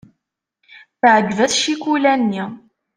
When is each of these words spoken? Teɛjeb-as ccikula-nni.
Teɛjeb-as 0.99 1.53
ccikula-nni. 1.59 2.43